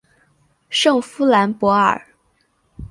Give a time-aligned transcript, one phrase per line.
[0.71, 2.03] 圣夫兰博尔。